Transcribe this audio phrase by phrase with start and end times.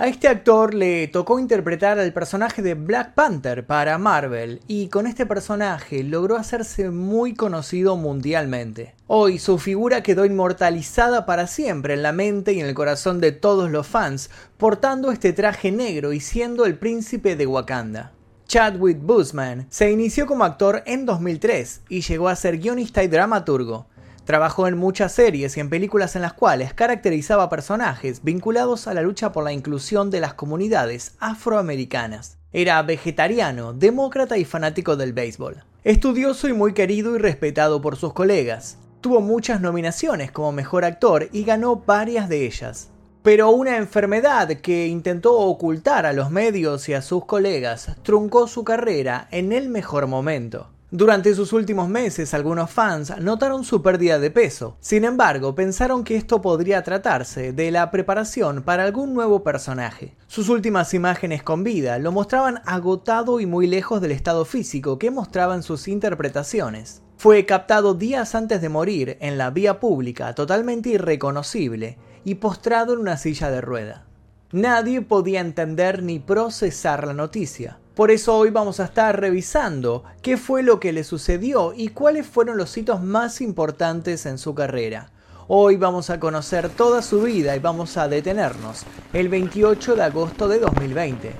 [0.00, 5.08] A este actor le tocó interpretar al personaje de Black Panther para Marvel y con
[5.08, 8.94] este personaje logró hacerse muy conocido mundialmente.
[9.08, 13.32] Hoy su figura quedó inmortalizada para siempre en la mente y en el corazón de
[13.32, 18.12] todos los fans, portando este traje negro y siendo el príncipe de Wakanda.
[18.46, 23.88] Chadwick Boseman se inició como actor en 2003 y llegó a ser guionista y dramaturgo.
[24.28, 29.00] Trabajó en muchas series y en películas en las cuales caracterizaba personajes vinculados a la
[29.00, 32.36] lucha por la inclusión de las comunidades afroamericanas.
[32.52, 35.64] Era vegetariano, demócrata y fanático del béisbol.
[35.82, 38.76] Estudioso y muy querido y respetado por sus colegas.
[39.00, 42.90] Tuvo muchas nominaciones como mejor actor y ganó varias de ellas.
[43.22, 48.62] Pero una enfermedad que intentó ocultar a los medios y a sus colegas truncó su
[48.62, 50.68] carrera en el mejor momento.
[50.90, 54.78] Durante sus últimos meses, algunos fans notaron su pérdida de peso.
[54.80, 60.16] Sin embargo, pensaron que esto podría tratarse de la preparación para algún nuevo personaje.
[60.28, 65.10] Sus últimas imágenes con vida lo mostraban agotado y muy lejos del estado físico que
[65.10, 67.02] mostraban sus interpretaciones.
[67.18, 73.00] Fue captado días antes de morir en la vía pública, totalmente irreconocible, y postrado en
[73.00, 74.06] una silla de rueda.
[74.52, 77.78] Nadie podía entender ni procesar la noticia.
[77.98, 82.28] Por eso hoy vamos a estar revisando qué fue lo que le sucedió y cuáles
[82.28, 85.10] fueron los hitos más importantes en su carrera.
[85.48, 90.46] Hoy vamos a conocer toda su vida y vamos a detenernos el 28 de agosto
[90.46, 91.32] de 2020.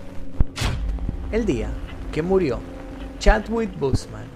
[1.31, 1.69] El día
[2.11, 2.59] que murió
[3.21, 4.27] Chadwick Boseman.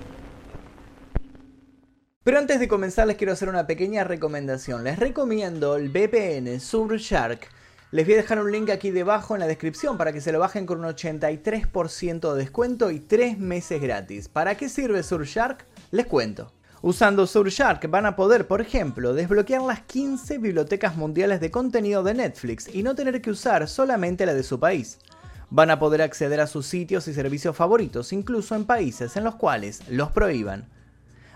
[2.22, 4.84] Pero antes de comenzar les quiero hacer una pequeña recomendación.
[4.84, 7.48] Les recomiendo el VPN Surfshark
[7.92, 10.38] les voy a dejar un link aquí debajo en la descripción para que se lo
[10.38, 14.30] bajen con un 83% de descuento y 3 meses gratis.
[14.30, 15.66] ¿Para qué sirve Surfshark?
[15.90, 16.54] Les cuento.
[16.80, 22.14] Usando Surfshark van a poder, por ejemplo, desbloquear las 15 bibliotecas mundiales de contenido de
[22.14, 24.98] Netflix y no tener que usar solamente la de su país.
[25.50, 29.34] Van a poder acceder a sus sitios y servicios favoritos, incluso en países en los
[29.34, 30.66] cuales los prohíban.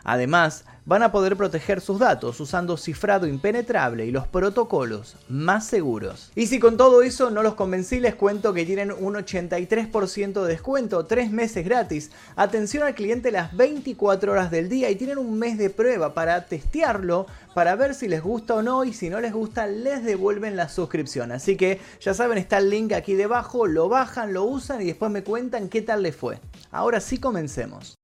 [0.05, 6.31] Además, van a poder proteger sus datos usando cifrado impenetrable y los protocolos más seguros.
[6.37, 10.49] Y si con todo eso no los convencí, les cuento que tienen un 83% de
[10.49, 15.37] descuento, 3 meses gratis, atención al cliente las 24 horas del día y tienen un
[15.39, 19.21] mes de prueba para testearlo, para ver si les gusta o no y si no
[19.21, 21.33] les gusta les devuelven la suscripción.
[21.33, 25.11] Así que ya saben, está el link aquí debajo, lo bajan, lo usan y después
[25.11, 26.39] me cuentan qué tal les fue.
[26.71, 27.97] Ahora sí comencemos.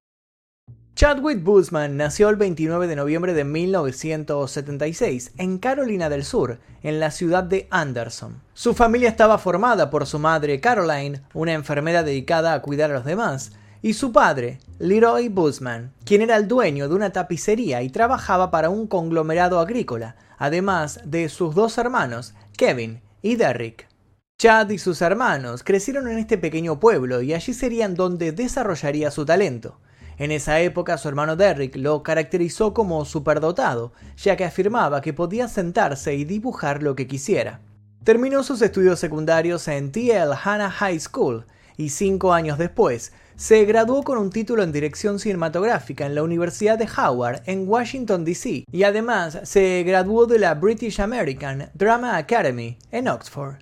[1.03, 7.11] Chadwick Boseman nació el 29 de noviembre de 1976 en Carolina del Sur, en la
[7.11, 8.41] ciudad de Anderson.
[8.53, 13.03] Su familia estaba formada por su madre Caroline, una enfermera dedicada a cuidar a los
[13.03, 18.49] demás, y su padre, Leroy Boseman, quien era el dueño de una tapicería y trabajaba
[18.49, 23.89] para un conglomerado agrícola, además de sus dos hermanos, Kevin y Derrick.
[24.39, 29.25] Chad y sus hermanos crecieron en este pequeño pueblo y allí serían donde desarrollaría su
[29.25, 29.81] talento.
[30.17, 35.47] En esa época su hermano Derrick lo caracterizó como superdotado, ya que afirmaba que podía
[35.47, 37.61] sentarse y dibujar lo que quisiera.
[38.03, 41.45] Terminó sus estudios secundarios en TL Hanna High School
[41.77, 46.77] y cinco años después se graduó con un título en dirección cinematográfica en la Universidad
[46.77, 48.65] de Howard en Washington, D.C.
[48.71, 53.55] y además se graduó de la British American Drama Academy en Oxford.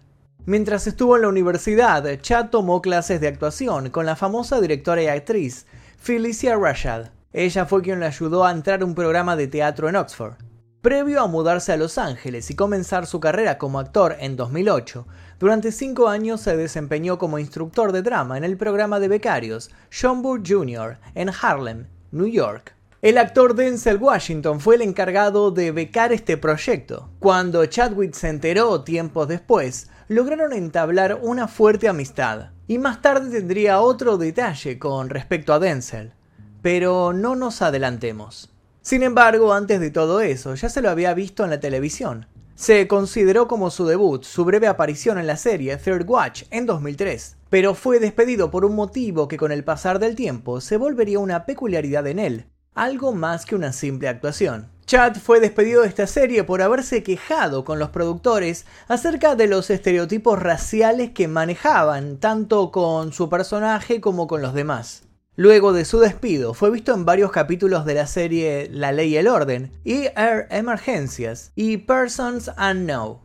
[0.45, 5.07] Mientras estuvo en la universidad, Chad tomó clases de actuación con la famosa directora y
[5.07, 5.67] actriz
[6.03, 7.09] Felicia Rashad.
[7.31, 10.33] Ella fue quien le ayudó a entrar a un programa de teatro en Oxford.
[10.81, 15.05] Previo a mudarse a Los Ángeles y comenzar su carrera como actor en 2008,
[15.37, 20.23] durante cinco años se desempeñó como instructor de drama en el programa de becarios John
[20.23, 20.97] Burr Jr.
[21.13, 22.73] en Harlem, New York.
[23.03, 27.11] El actor Denzel Washington fue el encargado de becar este proyecto.
[27.19, 32.49] Cuando Chadwick se enteró tiempos después, lograron entablar una fuerte amistad.
[32.71, 36.13] Y más tarde tendría otro detalle con respecto a Denzel.
[36.61, 38.49] Pero no nos adelantemos.
[38.81, 42.27] Sin embargo, antes de todo eso, ya se lo había visto en la televisión.
[42.55, 47.35] Se consideró como su debut su breve aparición en la serie Third Watch en 2003,
[47.49, 51.45] pero fue despedido por un motivo que con el pasar del tiempo se volvería una
[51.45, 54.70] peculiaridad en él, algo más que una simple actuación.
[54.85, 59.69] Chad fue despedido de esta serie por haberse quejado con los productores acerca de los
[59.69, 65.03] estereotipos raciales que manejaban, tanto con su personaje como con los demás.
[65.37, 69.17] Luego de su despido, fue visto en varios capítulos de la serie La Ley y
[69.17, 73.19] el Orden, y Air Emergencias y Persons Unknown.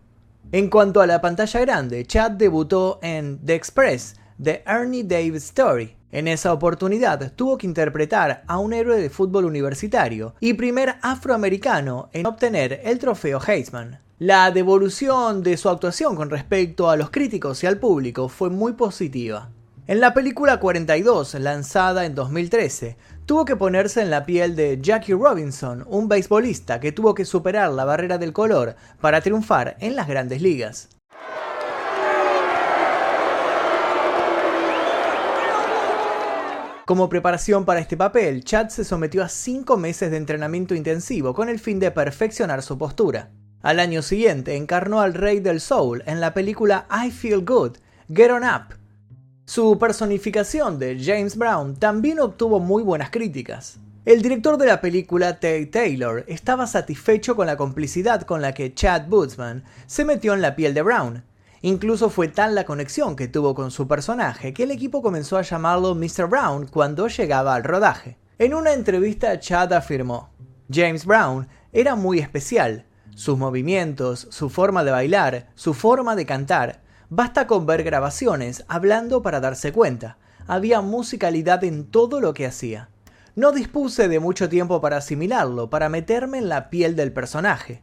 [0.52, 5.96] En cuanto a la pantalla grande, Chad debutó en The Express, The Ernie Davis Story,
[6.16, 12.08] en esa oportunidad tuvo que interpretar a un héroe de fútbol universitario y primer afroamericano
[12.14, 14.00] en obtener el trofeo Heisman.
[14.18, 18.72] La devolución de su actuación con respecto a los críticos y al público fue muy
[18.72, 19.50] positiva.
[19.86, 22.96] En la película 42, lanzada en 2013,
[23.26, 27.70] tuvo que ponerse en la piel de Jackie Robinson, un beisbolista que tuvo que superar
[27.72, 30.95] la barrera del color para triunfar en las grandes ligas.
[36.86, 41.48] Como preparación para este papel, Chad se sometió a cinco meses de entrenamiento intensivo con
[41.48, 43.30] el fin de perfeccionar su postura.
[43.60, 47.78] Al año siguiente encarnó al Rey del Soul en la película I Feel Good,
[48.14, 48.76] Get On Up.
[49.46, 53.80] Su personificación de James Brown también obtuvo muy buenas críticas.
[54.04, 58.72] El director de la película, Tate Taylor, estaba satisfecho con la complicidad con la que
[58.72, 61.24] Chad Bootsman se metió en la piel de Brown.
[61.62, 65.42] Incluso fue tal la conexión que tuvo con su personaje que el equipo comenzó a
[65.42, 66.26] llamarlo Mr.
[66.28, 68.18] Brown cuando llegaba al rodaje.
[68.38, 70.30] En una entrevista, Chad afirmó,
[70.70, 76.82] James Brown era muy especial, sus movimientos, su forma de bailar, su forma de cantar.
[77.08, 80.18] Basta con ver grabaciones, hablando para darse cuenta.
[80.46, 82.90] Había musicalidad en todo lo que hacía.
[83.34, 87.82] No dispuse de mucho tiempo para asimilarlo, para meterme en la piel del personaje.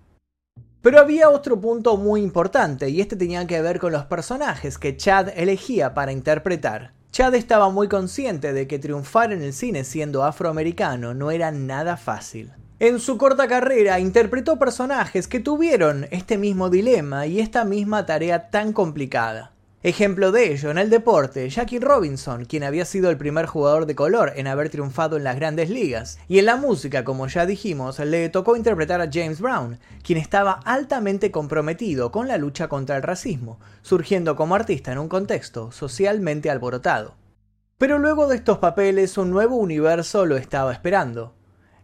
[0.84, 4.98] Pero había otro punto muy importante, y este tenía que ver con los personajes que
[4.98, 6.92] Chad elegía para interpretar.
[7.10, 11.96] Chad estaba muy consciente de que triunfar en el cine siendo afroamericano no era nada
[11.96, 12.52] fácil.
[12.80, 18.50] En su corta carrera interpretó personajes que tuvieron este mismo dilema y esta misma tarea
[18.50, 19.53] tan complicada.
[19.86, 23.96] Ejemplo de ello, en el deporte, Jackie Robinson, quien había sido el primer jugador de
[23.96, 26.20] color en haber triunfado en las grandes ligas.
[26.30, 30.62] Y en la música, como ya dijimos, le tocó interpretar a James Brown, quien estaba
[30.64, 36.50] altamente comprometido con la lucha contra el racismo, surgiendo como artista en un contexto socialmente
[36.50, 37.16] alborotado.
[37.78, 41.36] Pero luego de estos papeles, un nuevo universo lo estaba esperando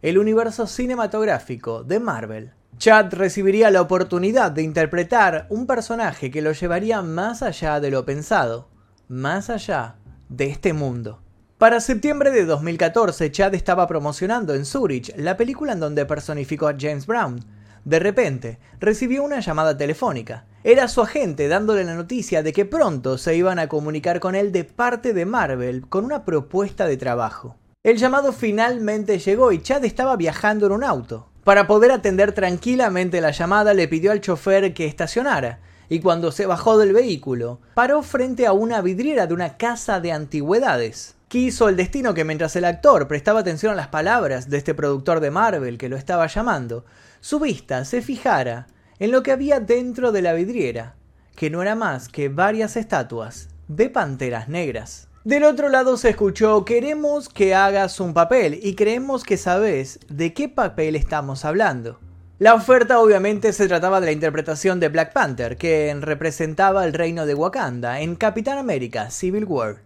[0.02, 2.54] el universo cinematográfico de Marvel.
[2.80, 8.06] Chad recibiría la oportunidad de interpretar un personaje que lo llevaría más allá de lo
[8.06, 8.70] pensado,
[9.10, 9.98] más allá
[10.30, 11.22] de este mundo.
[11.58, 16.76] Para septiembre de 2014, Chad estaba promocionando en Zurich la película en donde personificó a
[16.80, 17.44] James Brown.
[17.84, 20.46] De repente, recibió una llamada telefónica.
[20.64, 24.54] Era su agente dándole la noticia de que pronto se iban a comunicar con él
[24.54, 27.58] de parte de Marvel con una propuesta de trabajo.
[27.84, 31.29] El llamado finalmente llegó y Chad estaba viajando en un auto.
[31.50, 35.58] Para poder atender tranquilamente la llamada le pidió al chofer que estacionara
[35.90, 40.12] y cuando se bajó del vehículo paró frente a una vidriera de una casa de
[40.12, 41.16] antigüedades.
[41.28, 45.22] Quiso el destino que mientras el actor prestaba atención a las palabras de este productor
[45.22, 46.86] de Marvel que lo estaba llamando,
[47.20, 48.68] su vista se fijara
[49.00, 50.98] en lo que había dentro de la vidriera,
[51.36, 55.09] que no era más que varias estatuas de panteras negras.
[55.26, 60.34] Del otro lado se escuchó, queremos que hagas un papel y creemos que sabes de
[60.34, 62.00] qué papel estamos hablando.
[62.38, 67.26] La oferta obviamente se trataba de la interpretación de Black Panther, que representaba el reino
[67.26, 69.82] de Wakanda en Capitán América Civil War.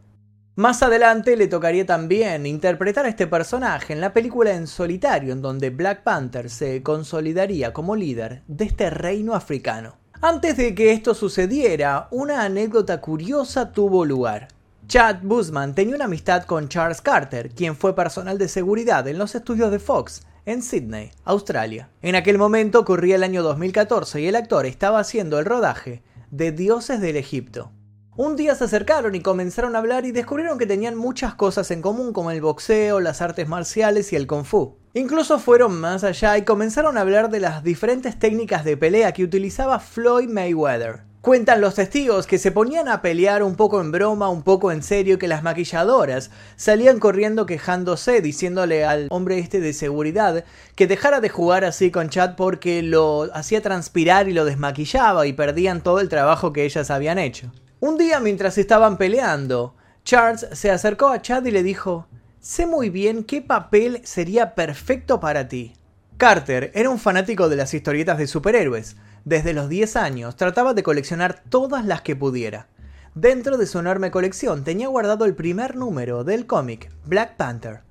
[0.55, 5.41] Más adelante le tocaría también interpretar a este personaje en la película En solitario, en
[5.41, 9.95] donde Black Panther se consolidaría como líder de este reino africano.
[10.21, 14.49] Antes de que esto sucediera, una anécdota curiosa tuvo lugar.
[14.87, 19.33] Chad Busman tenía una amistad con Charles Carter, quien fue personal de seguridad en los
[19.33, 21.89] estudios de Fox, en Sydney, Australia.
[22.01, 26.51] En aquel momento ocurría el año 2014 y el actor estaba haciendo el rodaje de
[26.51, 27.71] Dioses del Egipto.
[28.15, 31.81] Un día se acercaron y comenzaron a hablar y descubrieron que tenían muchas cosas en
[31.81, 34.77] común como el boxeo, las artes marciales y el kung fu.
[34.93, 39.23] Incluso fueron más allá y comenzaron a hablar de las diferentes técnicas de pelea que
[39.23, 41.12] utilizaba Floyd Mayweather.
[41.23, 44.83] Cuentan los testigos que se ponían a pelear un poco en broma, un poco en
[44.83, 50.43] serio, que las maquilladoras salían corriendo quejándose, diciéndole al hombre este de seguridad
[50.75, 55.31] que dejara de jugar así con Chad porque lo hacía transpirar y lo desmaquillaba y
[55.31, 57.53] perdían todo el trabajo que ellas habían hecho.
[57.79, 62.05] Un día mientras estaban peleando, Charles se acercó a Chad y le dijo,
[62.41, 65.71] sé muy bien qué papel sería perfecto para ti.
[66.17, 70.83] Carter era un fanático de las historietas de superhéroes, desde los 10 años trataba de
[70.83, 72.67] coleccionar todas las que pudiera.
[73.15, 77.81] Dentro de su enorme colección tenía guardado el primer número del cómic, Black Panther.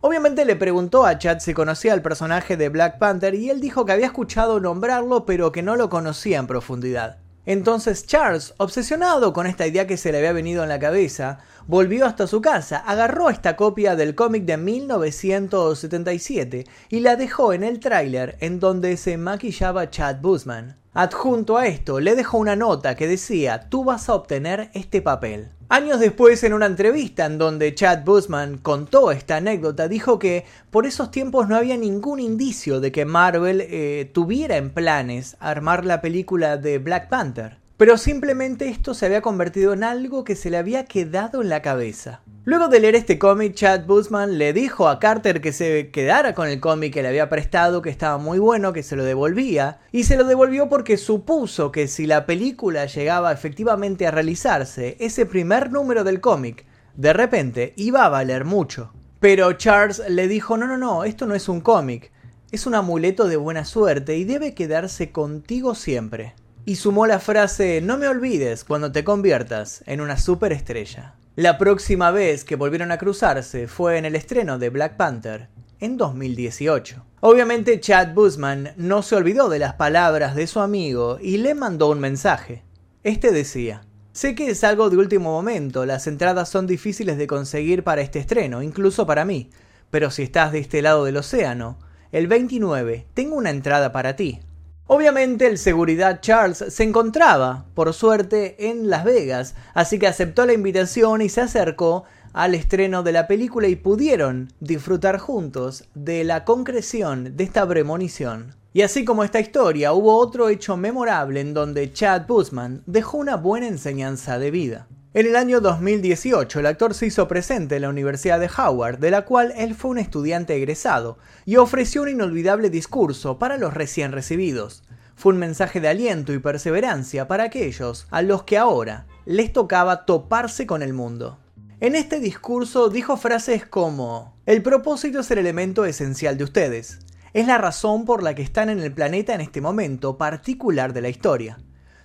[0.00, 3.86] Obviamente le preguntó a Chad si conocía al personaje de Black Panther y él dijo
[3.86, 7.21] que había escuchado nombrarlo pero que no lo conocía en profundidad.
[7.44, 12.06] Entonces Charles, obsesionado con esta idea que se le había venido en la cabeza, volvió
[12.06, 17.80] hasta su casa, agarró esta copia del cómic de 1977 y la dejó en el
[17.80, 20.81] tráiler en donde se maquillaba Chad Busman.
[20.94, 25.48] Adjunto a esto, le dejó una nota que decía, tú vas a obtener este papel.
[25.70, 30.84] Años después, en una entrevista en donde Chad Busman contó esta anécdota, dijo que por
[30.84, 36.02] esos tiempos no había ningún indicio de que Marvel eh, tuviera en planes armar la
[36.02, 40.58] película de Black Panther, pero simplemente esto se había convertido en algo que se le
[40.58, 42.20] había quedado en la cabeza.
[42.44, 46.48] Luego de leer este cómic, Chad Busman le dijo a Carter que se quedara con
[46.48, 50.02] el cómic que le había prestado, que estaba muy bueno, que se lo devolvía, y
[50.02, 55.70] se lo devolvió porque supuso que si la película llegaba efectivamente a realizarse, ese primer
[55.70, 58.92] número del cómic, de repente iba a valer mucho.
[59.20, 62.10] Pero Charles le dijo, no, no, no, esto no es un cómic,
[62.50, 66.34] es un amuleto de buena suerte y debe quedarse contigo siempre.
[66.64, 71.14] Y sumó la frase, no me olvides cuando te conviertas en una superestrella.
[71.36, 75.48] La próxima vez que volvieron a cruzarse fue en el estreno de Black Panther,
[75.80, 77.06] en 2018.
[77.20, 81.88] Obviamente Chad Busman no se olvidó de las palabras de su amigo y le mandó
[81.88, 82.64] un mensaje.
[83.02, 83.80] Este decía,
[84.12, 88.18] Sé que es algo de último momento, las entradas son difíciles de conseguir para este
[88.18, 89.48] estreno, incluso para mí,
[89.90, 91.78] pero si estás de este lado del océano,
[92.12, 94.40] el 29 tengo una entrada para ti.
[94.86, 100.52] Obviamente el seguridad Charles se encontraba, por suerte, en Las Vegas, así que aceptó la
[100.52, 106.44] invitación y se acercó al estreno de la película y pudieron disfrutar juntos de la
[106.44, 108.54] concreción de esta premonición.
[108.74, 113.36] Y así como esta historia, hubo otro hecho memorable en donde Chad Busman dejó una
[113.36, 114.88] buena enseñanza de vida.
[115.14, 119.10] En el año 2018, el actor se hizo presente en la Universidad de Howard, de
[119.10, 124.12] la cual él fue un estudiante egresado, y ofreció un inolvidable discurso para los recién
[124.12, 124.84] recibidos.
[125.14, 130.06] Fue un mensaje de aliento y perseverancia para aquellos a los que ahora les tocaba
[130.06, 131.38] toparse con el mundo.
[131.80, 137.00] En este discurso dijo frases como, el propósito es el elemento esencial de ustedes,
[137.34, 141.02] es la razón por la que están en el planeta en este momento particular de
[141.02, 141.58] la historia.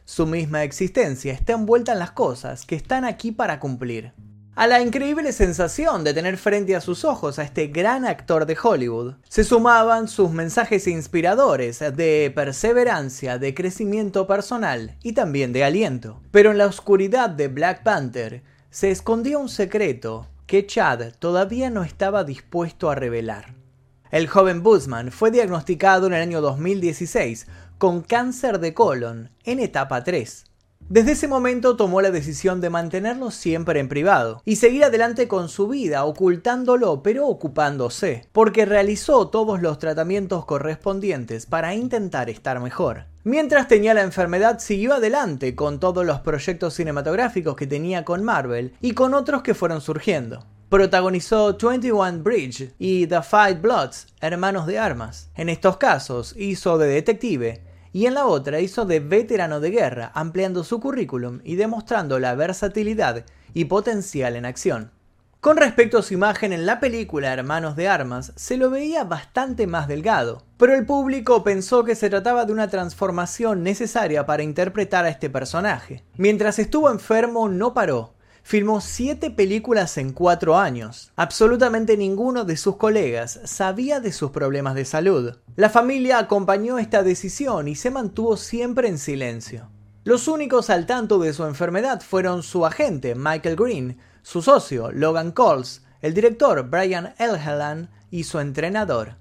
[0.09, 4.13] Su misma existencia está envuelta en las cosas que están aquí para cumplir.
[4.55, 8.57] A la increíble sensación de tener frente a sus ojos a este gran actor de
[8.59, 16.21] Hollywood, se sumaban sus mensajes inspiradores de perseverancia, de crecimiento personal y también de aliento.
[16.31, 21.83] Pero en la oscuridad de Black Panther se escondía un secreto que Chad todavía no
[21.83, 23.57] estaba dispuesto a revelar.
[24.09, 27.45] El joven Busman fue diagnosticado en el año 2016
[27.77, 30.45] con cáncer de colon en etapa 3.
[30.89, 35.49] Desde ese momento tomó la decisión de mantenerlo siempre en privado y seguir adelante con
[35.49, 43.05] su vida, ocultándolo pero ocupándose, porque realizó todos los tratamientos correspondientes para intentar estar mejor.
[43.23, 48.73] Mientras tenía la enfermedad, siguió adelante con todos los proyectos cinematográficos que tenía con Marvel
[48.81, 50.45] y con otros que fueron surgiendo.
[50.69, 55.29] Protagonizó 21 Bridge y The Five Bloods, Hermanos de Armas.
[55.35, 57.66] En estos casos hizo de detective
[57.97, 62.35] y en la otra hizo de veterano de guerra, ampliando su currículum y demostrando la
[62.35, 63.25] versatilidad
[63.55, 64.91] y potencial en acción.
[65.41, 69.65] Con respecto a su imagen en la película Hermanos de Armas, se lo veía bastante
[69.65, 75.05] más delgado, pero el público pensó que se trataba de una transformación necesaria para interpretar
[75.05, 76.03] a este personaje.
[76.17, 78.13] Mientras estuvo enfermo no paró,
[78.47, 81.11] filmó siete películas en cuatro años.
[81.17, 85.35] Absolutamente ninguno de sus colegas sabía de sus problemas de salud.
[85.57, 89.69] La familia acompañó esta decisión y se mantuvo siempre en silencio.
[90.05, 95.33] Los únicos al tanto de su enfermedad fueron su agente, Michael Green, su socio, Logan
[95.33, 99.15] Coles, el director, Brian Elhelan, y su entrenador.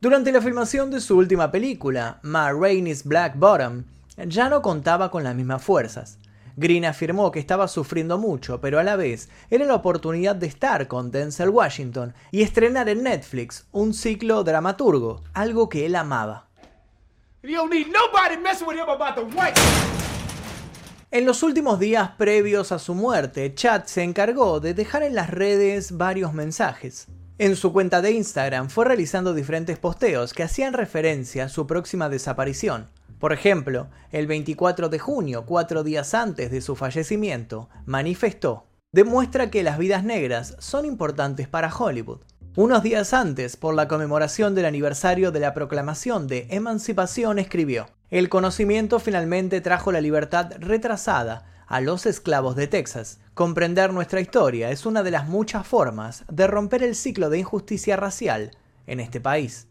[0.00, 3.82] Durante la filmación de su última película, Ma Rainey's Black Bottom,
[4.28, 6.20] ya no contaba con las mismas fuerzas.
[6.58, 10.88] Green afirmó que estaba sufriendo mucho, pero a la vez era la oportunidad de estar
[10.88, 16.48] con Denzel Washington y estrenar en Netflix un ciclo dramaturgo, algo que él amaba.
[21.12, 25.30] En los últimos días previos a su muerte, Chad se encargó de dejar en las
[25.30, 27.06] redes varios mensajes.
[27.38, 32.08] En su cuenta de Instagram fue realizando diferentes posteos que hacían referencia a su próxima
[32.08, 32.88] desaparición.
[33.18, 39.62] Por ejemplo, el 24 de junio, cuatro días antes de su fallecimiento, manifestó, demuestra que
[39.64, 42.20] las vidas negras son importantes para Hollywood.
[42.54, 48.28] Unos días antes, por la conmemoración del aniversario de la proclamación de emancipación, escribió, el
[48.28, 53.20] conocimiento finalmente trajo la libertad retrasada a los esclavos de Texas.
[53.34, 57.96] Comprender nuestra historia es una de las muchas formas de romper el ciclo de injusticia
[57.96, 58.52] racial
[58.86, 59.68] en este país.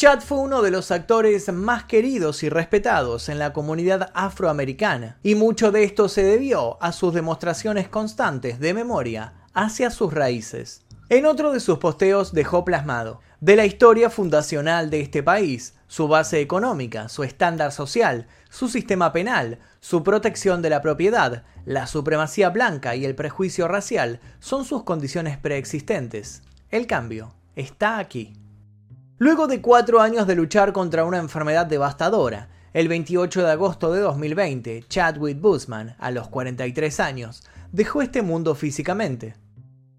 [0.00, 5.34] Chad fue uno de los actores más queridos y respetados en la comunidad afroamericana, y
[5.34, 10.86] mucho de esto se debió a sus demostraciones constantes de memoria hacia sus raíces.
[11.10, 16.08] En otro de sus posteos dejó plasmado, de la historia fundacional de este país, su
[16.08, 22.48] base económica, su estándar social, su sistema penal, su protección de la propiedad, la supremacía
[22.48, 26.40] blanca y el prejuicio racial son sus condiciones preexistentes.
[26.70, 28.39] El cambio está aquí.
[29.22, 34.00] Luego de cuatro años de luchar contra una enfermedad devastadora, el 28 de agosto de
[34.00, 39.34] 2020, Chadwick Boseman, a los 43 años, dejó este mundo físicamente.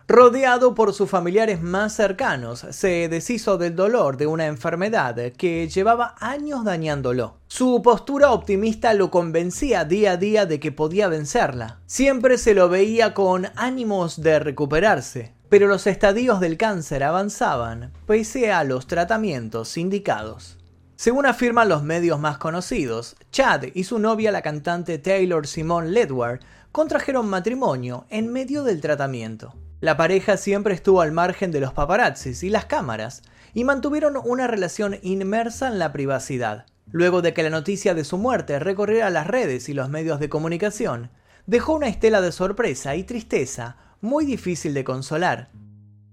[0.07, 6.15] Rodeado por sus familiares más cercanos, se deshizo del dolor de una enfermedad que llevaba
[6.19, 7.37] años dañándolo.
[7.45, 11.79] Su postura optimista lo convencía día a día de que podía vencerla.
[11.85, 18.53] Siempre se lo veía con ánimos de recuperarse, pero los estadios del cáncer avanzaban pese
[18.53, 20.57] a los tratamientos indicados.
[20.95, 26.39] Según afirman los medios más conocidos, Chad y su novia la cantante Taylor Simone Ledward
[26.71, 29.53] contrajeron matrimonio en medio del tratamiento.
[29.81, 33.21] La pareja siempre estuvo al margen de los paparazzis y las cámaras,
[33.53, 36.65] y mantuvieron una relación inmersa en la privacidad.
[36.93, 40.29] Luego de que la noticia de su muerte recorriera las redes y los medios de
[40.29, 41.11] comunicación,
[41.45, 45.49] dejó una estela de sorpresa y tristeza muy difícil de consolar.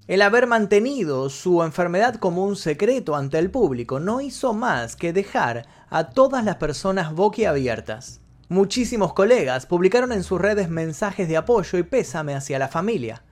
[0.06, 5.12] El haber mantenido su enfermedad como un secreto ante el público no hizo más que
[5.12, 8.20] dejar a todas las personas boquiabiertas.
[8.48, 13.22] Muchísimos colegas publicaron en sus redes mensajes de apoyo y pésame hacia la familia.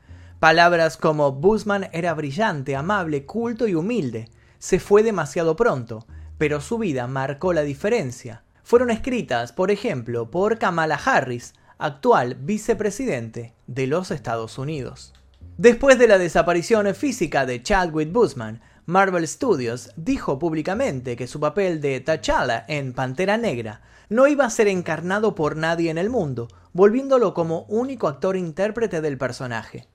[0.41, 4.29] Palabras como Busman era brillante, amable, culto y humilde.
[4.59, 8.43] Se fue demasiado pronto, pero su vida marcó la diferencia.
[8.63, 15.13] Fueron escritas, por ejemplo, por Kamala Harris, actual vicepresidente de los Estados Unidos.
[15.59, 21.81] Después de la desaparición física de Chadwick Boseman, Marvel Studios dijo públicamente que su papel
[21.81, 26.49] de T'Challa en Pantera Negra no iba a ser encarnado por nadie en el mundo,
[26.73, 29.89] volviéndolo como único actor intérprete del personaje.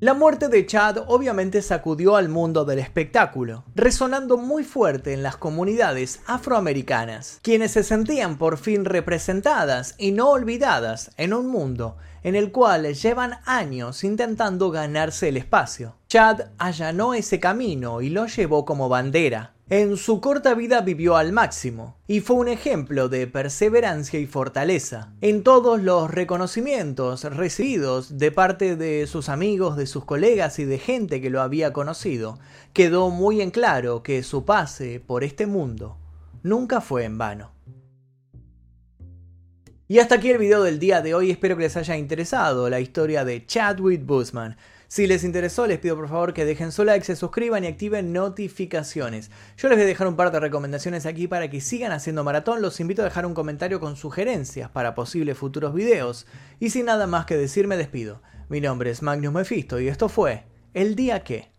[0.00, 5.36] La muerte de Chad obviamente sacudió al mundo del espectáculo, resonando muy fuerte en las
[5.36, 12.36] comunidades afroamericanas, quienes se sentían por fin representadas y no olvidadas en un mundo en
[12.36, 15.96] el cual llevan años intentando ganarse el espacio.
[16.06, 21.32] Chad allanó ese camino y lo llevó como bandera, en su corta vida vivió al
[21.32, 25.12] máximo y fue un ejemplo de perseverancia y fortaleza.
[25.20, 30.78] En todos los reconocimientos recibidos de parte de sus amigos, de sus colegas y de
[30.78, 32.38] gente que lo había conocido,
[32.72, 35.98] quedó muy en claro que su pase por este mundo
[36.42, 37.52] nunca fue en vano.
[39.86, 42.80] Y hasta aquí el video del día de hoy, espero que les haya interesado la
[42.80, 44.56] historia de Chadwick Boseman.
[44.90, 48.14] Si les interesó, les pido por favor que dejen su like, se suscriban y activen
[48.14, 49.30] notificaciones.
[49.58, 52.62] Yo les voy a dejar un par de recomendaciones aquí para que sigan haciendo maratón.
[52.62, 56.26] Los invito a dejar un comentario con sugerencias para posibles futuros videos.
[56.58, 58.22] Y sin nada más que decir, me despido.
[58.48, 61.57] Mi nombre es Magnus Mephisto y esto fue El Día Que.